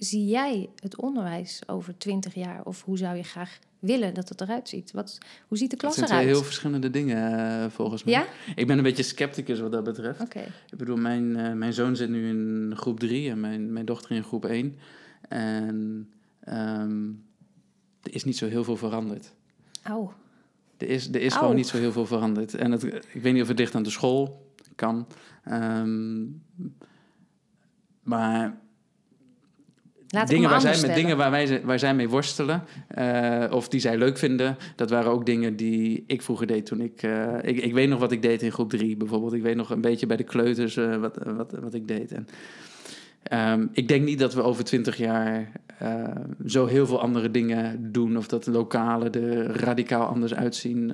zie 0.00 0.26
jij 0.26 0.68
het 0.76 0.96
onderwijs 0.96 1.60
over 1.66 1.98
twintig 1.98 2.34
jaar? 2.34 2.64
Of 2.64 2.82
hoe 2.82 2.98
zou 2.98 3.16
je 3.16 3.22
graag 3.22 3.58
willen 3.78 4.14
dat 4.14 4.28
het 4.28 4.40
eruit 4.40 4.68
ziet? 4.68 4.92
Wat, 4.92 5.18
hoe 5.48 5.58
ziet 5.58 5.70
de 5.70 5.76
Het 5.76 5.84
klas 5.84 5.94
zijn 5.94 6.06
twee 6.06 6.18
eruit? 6.18 6.36
heel 6.36 6.44
verschillende 6.44 6.90
dingen 6.90 7.38
eh, 7.62 7.70
volgens 7.70 8.04
mij. 8.04 8.14
Ja? 8.14 8.26
Ik 8.54 8.66
ben 8.66 8.76
een 8.76 8.82
beetje 8.82 9.02
scepticus 9.02 9.60
wat 9.60 9.72
dat 9.72 9.84
betreft. 9.84 10.34
Ik 10.70 10.78
bedoel, 10.78 10.96
mijn, 10.96 11.36
eh, 11.36 11.52
mijn 11.52 11.72
zoon 11.72 11.96
zit 11.96 12.08
nu 12.08 12.28
in 12.28 12.72
groep 12.76 13.00
3 13.00 13.30
en 13.30 13.40
mijn, 13.40 13.72
mijn 13.72 13.86
dochter 13.86 14.10
in 14.10 14.24
groep 14.24 14.44
1. 14.44 14.78
En 15.28 16.08
ehm, 16.40 17.08
er 18.02 18.14
is 18.14 18.24
niet 18.24 18.36
zo 18.36 18.46
heel 18.46 18.64
veel 18.64 18.76
veranderd. 18.76 19.32
Au. 19.82 20.10
Er 20.76 20.88
is, 20.88 21.08
er 21.08 21.20
is 21.20 21.32
Au. 21.32 21.40
gewoon 21.40 21.56
niet 21.56 21.68
zo 21.68 21.78
heel 21.78 21.92
veel 21.92 22.06
veranderd. 22.06 22.54
En 22.54 22.72
het, 22.72 22.82
ik 22.84 23.22
weet 23.22 23.32
niet 23.32 23.42
of 23.42 23.48
het 23.48 23.58
ligt 23.58 23.74
aan 23.74 23.82
de 23.82 23.90
school. 23.90 24.48
Kan. 24.74 25.06
Ehm, 25.44 26.24
maar 28.02 28.60
Laat 30.10 30.28
dingen, 30.28 30.50
waar 30.50 30.60
zij, 30.60 30.80
met 30.80 30.94
dingen 30.94 31.16
waar, 31.16 31.30
wij, 31.30 31.60
waar 31.64 31.78
zij 31.78 31.94
mee 31.94 32.08
worstelen, 32.08 32.64
eh, 32.88 33.44
of 33.50 33.68
die 33.68 33.80
zij 33.80 33.98
leuk 33.98 34.18
vinden, 34.18 34.56
dat 34.76 34.90
waren 34.90 35.10
ook 35.10 35.26
dingen 35.26 35.56
die 35.56 36.04
ik 36.06 36.22
vroeger 36.22 36.46
deed 36.46 36.66
toen 36.66 36.80
ik, 36.80 37.02
eh, 37.02 37.34
ik... 37.42 37.58
Ik 37.60 37.72
weet 37.72 37.88
nog 37.88 37.98
wat 37.98 38.12
ik 38.12 38.22
deed 38.22 38.42
in 38.42 38.52
groep 38.52 38.70
drie 38.70 38.96
bijvoorbeeld. 38.96 39.32
Ik 39.32 39.42
weet 39.42 39.56
nog 39.56 39.70
een 39.70 39.80
beetje 39.80 40.06
bij 40.06 40.16
de 40.16 40.24
kleuters 40.24 40.76
eh, 40.76 40.96
wat, 40.96 41.18
wat, 41.36 41.52
wat 41.60 41.74
ik 41.74 41.88
deed. 41.88 42.12
En, 42.12 42.28
ehm, 43.22 43.66
ik 43.72 43.88
denk 43.88 44.04
niet 44.04 44.18
dat 44.18 44.34
we 44.34 44.42
over 44.42 44.64
twintig 44.64 44.96
jaar 44.96 45.52
zo 46.46 46.66
heel 46.66 46.86
veel 46.86 47.00
andere 47.00 47.30
dingen 47.30 47.92
doen, 47.92 48.16
of 48.16 48.26
dat 48.28 48.44
de 48.44 48.50
lokalen 48.50 49.12
er 49.12 49.60
radicaal 49.60 50.06
anders 50.06 50.34
uitzien. 50.34 50.92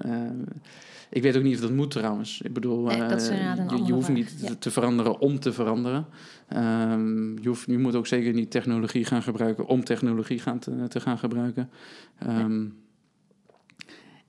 Eh, 1.11 1.17
ik 1.17 1.23
weet 1.23 1.37
ook 1.37 1.43
niet 1.43 1.55
of 1.55 1.61
dat 1.61 1.71
moet 1.73 1.91
trouwens. 1.91 2.41
Ik 2.41 2.53
bedoel, 2.53 2.83
Nee, 2.85 3.01
eh, 3.03 3.09
je, 3.71 3.85
je 3.85 3.93
hoeft 3.93 4.09
niet 4.09 4.35
ja. 4.41 4.55
te 4.59 4.71
veranderen 4.71 5.19
om 5.21 5.41
te 5.41 5.53
veranderen. 5.53 6.07
Ehm, 6.49 7.39
je, 7.43 7.49
hoeft, 7.49 7.67
je 7.67 7.79
moet 7.79 7.95
ook 7.95 8.07
zeker 8.07 8.33
niet 8.33 8.51
technologie 8.51 9.05
gaan 9.05 9.23
gebruiken 9.23 9.67
om 9.67 9.85
technologie 9.85 10.39
gaan 10.39 10.59
te, 10.59 10.89
te 10.89 11.01
gaan 11.01 11.19
gebruiken. 11.19 11.71
Ehm, 12.19 12.65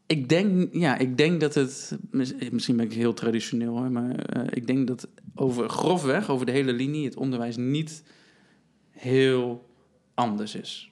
ik, 0.07 0.29
denk, 0.29 0.73
ja, 0.73 0.97
ik 0.97 1.17
denk 1.17 1.39
dat 1.41 1.53
het, 1.53 1.97
mis- 2.11 2.33
misschien 2.51 2.75
ben 2.77 2.85
ik 2.85 2.93
heel 2.93 3.13
traditioneel 3.13 3.77
hoor, 3.77 3.91
maar 3.91 4.15
eh, 4.15 4.41
ik 4.49 4.67
denk 4.67 4.87
dat 4.87 5.07
over, 5.35 5.69
grofweg 5.69 6.29
over 6.29 6.45
de 6.45 6.51
hele 6.51 6.73
linie 6.73 7.05
het 7.05 7.15
onderwijs 7.15 7.57
niet 7.57 8.03
heel 8.91 9.65
anders 10.13 10.55
is. 10.55 10.91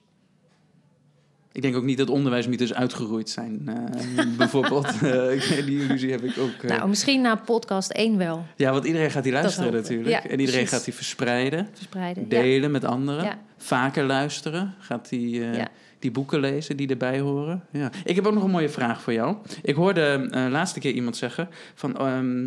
Ik 1.56 1.62
denk 1.62 1.76
ook 1.76 1.84
niet 1.84 1.98
dat 1.98 2.10
onderwijsmythes 2.10 2.74
uitgeroeid 2.74 3.30
zijn, 3.30 3.62
eh, 3.66 4.24
bijvoorbeeld. 4.38 4.86
Eh, 4.86 5.64
die 5.66 5.80
illusie 5.80 6.10
heb 6.10 6.22
ik 6.22 6.38
ook. 6.38 6.62
eh, 6.62 6.68
Nou, 6.76 6.88
misschien 6.88 7.20
na 7.20 7.34
podcast 7.34 7.90
1 7.90 8.16
wel 8.18 8.44
ja, 8.56 8.72
want 8.72 8.84
iedereen 8.84 9.10
gaat 9.10 9.22
die 9.22 9.32
luisteren 9.32 9.72
natuurlijk. 9.72 10.08
Ja, 10.08 10.22
en 10.24 10.30
iedereen 10.30 10.46
precies. 10.52 10.70
gaat 10.70 10.84
die 10.84 10.94
verspreiden, 10.94 11.68
verspreiden. 11.72 12.22
Ja. 12.22 12.28
delen 12.28 12.70
met 12.70 12.84
anderen. 12.84 13.24
Ja. 13.24 13.38
Vaker 13.56 14.04
luisteren. 14.04 14.74
Gaat 14.78 15.08
die, 15.08 15.50
eh, 15.50 15.64
die 15.98 16.10
boeken 16.10 16.40
lezen 16.40 16.76
die 16.76 16.88
erbij 16.88 17.20
horen. 17.20 17.64
Ja. 17.72 17.90
Ik 18.04 18.14
heb 18.14 18.26
ook 18.26 18.34
nog 18.34 18.42
een 18.42 18.50
mooie 18.50 18.68
vraag 18.68 19.02
voor 19.02 19.12
jou. 19.12 19.36
Ik 19.62 19.74
hoorde 19.74 20.28
eh 20.30 20.46
laatste 20.50 20.80
keer 20.80 20.92
iemand 20.92 21.16
zeggen 21.16 21.48
van... 21.74 21.96
ehm, 21.98 22.46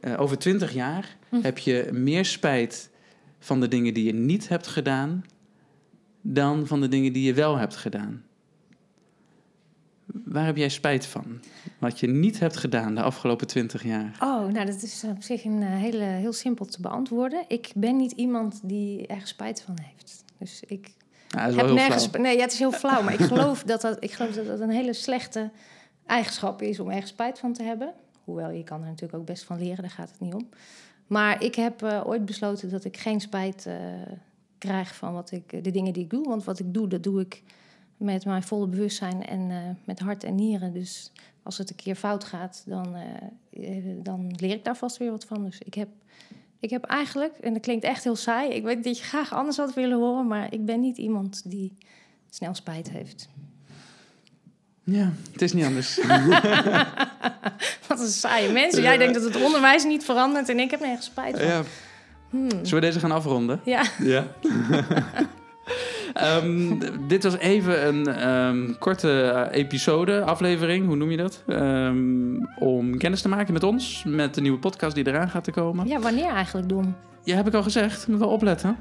eh, 0.00 0.20
over 0.20 0.38
twintig 0.38 0.72
jaar 0.74 1.16
Hm. 1.28 1.36
heb 1.42 1.58
je 1.58 1.88
meer 1.92 2.24
spijt 2.24 2.90
van 3.38 3.60
de 3.60 3.68
dingen 3.68 3.94
die 3.94 4.04
je 4.04 4.14
niet 4.14 4.48
hebt 4.48 4.66
gedaan... 4.66 5.24
dan 6.32 6.66
van 6.66 6.80
de 6.80 6.88
dingen 6.88 7.12
die 7.12 7.22
je 7.22 7.34
wel 7.34 7.56
hebt 7.56 7.76
gedaan. 7.76 8.24
Waar 10.24 10.44
heb 10.46 10.56
jij 10.56 10.68
spijt 10.68 11.06
van? 11.06 11.40
Wat 11.78 12.00
je 12.00 12.06
niet 12.06 12.38
hebt 12.38 12.56
gedaan 12.56 12.94
de 12.94 13.02
afgelopen 13.02 13.46
twintig 13.46 13.84
jaar. 13.84 14.16
Oh, 14.20 14.46
nou, 14.46 14.66
dat 14.66 14.82
is 14.82 15.04
op 15.04 15.22
zich 15.22 15.44
een 15.44 15.62
eh, 15.62 15.68
hele, 15.68 16.04
heel 16.04 16.32
simpel 16.32 16.64
te 16.66 16.80
beantwoorden. 16.80 17.44
Ik 17.48 17.72
ben 17.74 17.96
niet 17.96 18.12
iemand 18.12 18.60
die 18.62 19.06
ergens 19.06 19.30
spijt 19.30 19.62
van 19.62 19.78
heeft. 19.82 20.24
Dus 20.38 20.62
ik 20.66 20.90
Nou, 21.28 21.54
heb 21.54 21.70
nergens. 21.70 22.06
flauw. 22.06 22.22
Nee, 22.22 22.36
ja, 22.36 22.42
het 22.42 22.52
is 22.52 22.58
heel 22.58 22.72
flauw, 22.72 23.02
maar 23.02 23.12
ik 23.12 23.20
geloof 23.32 23.62
dat 23.62 23.80
dat, 23.80 23.96
ik 24.04 24.12
geloof 24.12 24.34
dat 24.34 24.46
dat 24.46 24.60
een 24.60 24.70
hele 24.70 24.92
slechte 24.92 25.50
eigenschap 26.06 26.62
is 26.62 26.80
om 26.80 26.90
ergens 26.90 27.10
spijt 27.10 27.38
van 27.38 27.52
te 27.52 27.62
hebben. 27.62 27.92
Hoewel 28.24 28.50
je 28.50 28.64
kan 28.64 28.80
er 28.80 28.86
natuurlijk 28.86 29.18
ook 29.18 29.26
best 29.26 29.44
van 29.44 29.58
leren, 29.58 29.80
daar 29.82 29.90
gaat 29.90 30.10
het 30.10 30.20
niet 30.20 30.34
om. 30.34 30.48
Maar 31.06 31.42
ik 31.42 31.54
heb 31.54 31.82
eh, 31.82 32.02
ooit 32.06 32.24
besloten 32.24 32.70
dat 32.70 32.84
ik 32.84 32.96
geen 32.96 33.20
spijt 33.20 33.66
eh, 33.66 33.74
krijg 34.66 34.94
van 34.94 35.12
wat 35.12 35.30
ik, 35.30 35.64
de 35.64 35.70
dingen 35.70 35.92
die 35.92 36.02
ik 36.02 36.10
doe. 36.10 36.28
Want 36.28 36.44
wat 36.44 36.58
ik 36.58 36.74
doe, 36.74 36.88
dat 36.88 37.02
doe 37.02 37.20
ik 37.20 37.42
met 37.96 38.24
mijn 38.24 38.42
volle 38.42 38.66
bewustzijn 38.66 39.26
en 39.26 39.50
eh, 39.50 39.56
met 39.84 39.98
hart 39.98 40.24
en 40.24 40.34
nieren. 40.34 40.72
Dus 40.72 41.12
als 41.42 41.58
het 41.58 41.70
een 41.70 41.76
keer 41.76 41.94
fout 41.94 42.24
gaat, 42.24 42.62
dan, 42.66 42.94
eh, 42.94 43.76
eh, 43.76 43.84
dan 44.02 44.34
leer 44.36 44.54
ik 44.54 44.64
daar 44.64 44.76
vast 44.76 44.96
weer 44.96 45.10
wat 45.10 45.24
van. 45.24 45.44
Dus 45.44 45.58
ik 45.58 45.74
heb, 45.74 45.88
ik 46.28 46.36
Ik 46.60 46.70
heb 46.70 46.84
eigenlijk, 46.84 47.36
en 47.36 47.52
dat 47.52 47.62
klinkt 47.62 47.84
echt 47.84 48.04
heel 48.04 48.16
saai, 48.16 48.50
ik 48.50 48.62
weet 48.62 48.84
dat 48.84 48.98
je 48.98 49.04
graag 49.04 49.32
anders 49.32 49.56
had 49.56 49.74
willen 49.74 49.98
horen, 49.98 50.26
maar 50.26 50.52
ik 50.52 50.64
ben 50.64 50.80
niet 50.80 50.96
iemand 50.96 51.50
die 51.50 51.76
snel 52.30 52.54
spijt 52.54 52.90
heeft. 52.90 53.28
Ja, 54.84 55.12
het 55.32 55.42
is 55.42 55.52
niet 55.52 55.64
anders. 55.64 55.96
Wat 57.88 58.00
een 58.00 58.08
saaie 58.08 58.52
mensen. 58.52 58.82
Jij 58.82 58.96
denkt 58.96 59.14
dat 59.14 59.24
het 59.24 59.42
onderwijs 59.42 59.84
niet 59.84 60.04
verandert 60.04 60.48
en 60.48 60.58
ik 60.58 60.70
heb 60.70 60.80
nergens 60.80 61.06
spijt 61.06 61.36
van. 61.36 61.46
ja. 61.46 61.62
Hmm. 62.30 62.48
Zullen 62.50 62.70
we 62.74 62.80
deze 62.80 63.00
gaan 63.00 63.12
afronden? 63.12 63.60
Ja, 63.64 63.82
Ja. 63.98 64.26
Ehm, 66.14 66.78
dit 67.08 67.22
was 67.22 67.36
even 67.36 67.86
een 67.86 68.06
ehm, 68.06 68.72
korte 68.78 69.22
eh, 69.22 69.58
episode, 69.60 70.22
aflevering, 70.22 70.86
hoe 70.86 70.96
noem 70.96 71.10
je 71.10 71.16
dat? 71.16 71.42
Ehm, 71.46 72.44
om 72.58 72.98
kennis 72.98 73.22
te 73.22 73.28
maken 73.28 73.52
met 73.52 73.62
ons, 73.62 74.04
met 74.06 74.34
de 74.34 74.40
nieuwe 74.40 74.58
podcast 74.58 74.94
die 74.94 75.06
eraan 75.06 75.28
gaat 75.28 75.44
te 75.44 75.50
komen. 75.50 75.86
ja 75.86 76.00
wanneer 76.00 76.30
eigenlijk, 76.30 76.68
Dom? 76.68 76.96
Ja, 77.22 77.36
heb 77.36 77.46
ik 77.46 77.54
al 77.54 77.62
gezegd. 77.62 78.08
Moet 78.08 78.18
wel 78.18 78.28
opletten. 78.28 78.76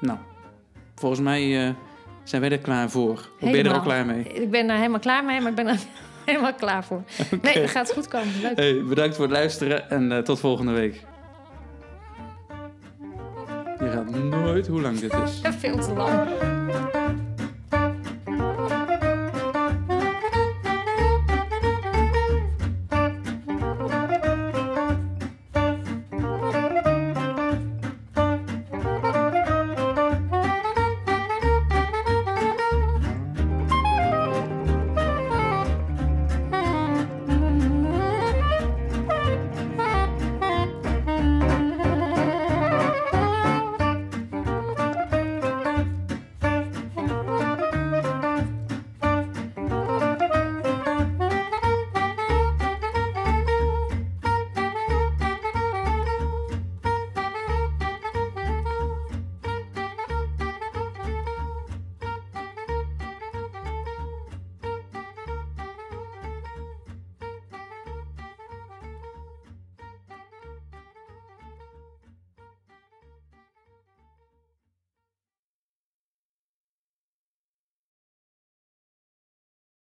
Nou, 0.00 0.18
volgens 0.94 1.20
mij 1.20 1.74
zijn 2.22 2.42
wij 2.42 2.50
er 2.50 2.58
klaar 2.58 2.90
voor. 2.90 3.12
Of 3.12 3.30
ben 3.38 3.56
je 3.56 3.62
er 3.62 3.72
al 3.72 3.80
klaar 3.80 4.06
mee? 4.06 4.22
Ik 4.22 4.50
ben 4.50 4.68
er 4.68 4.76
helemaal 4.76 5.00
klaar 5.00 5.24
mee, 5.24 5.40
maar 5.40 5.50
ik 5.50 5.56
ben 5.56 5.66
er 5.66 5.78
helemaal 6.26 6.54
klaar 6.54 6.84
voor. 6.84 7.02
Nee, 7.42 7.60
dat 7.60 7.70
gaat 7.70 7.92
goed 7.92 8.08
komen. 8.08 8.40
Leuk. 8.42 8.56
Hey, 8.56 8.82
bedankt 8.84 9.14
voor 9.16 9.24
het 9.24 9.34
luisteren 9.34 9.90
en 9.90 10.12
eh, 10.12 10.18
tot 10.18 10.40
volgende 10.40 10.72
week. 10.72 11.04
Je 13.78 13.90
gaat 13.90 14.10
nooit 14.10 14.66
hoe 14.66 14.80
lang 14.80 14.98
dit 14.98 15.12
is. 15.12 15.40
Veel 15.60 15.78
te 15.78 15.92
lang. 15.92 16.28